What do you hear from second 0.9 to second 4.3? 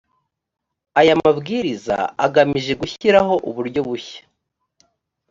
aya mabwiriza agamije gushyiraho uburyo bushya.